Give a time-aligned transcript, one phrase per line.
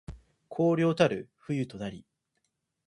[0.49, 2.07] 荒涼たる冬となり